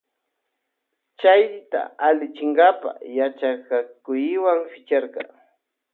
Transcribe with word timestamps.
Chayta 1.19 1.81
allichinkapa 2.07 2.89
yachakka 3.17 3.77
cuywan 4.03 4.59
picharka. 4.71 5.21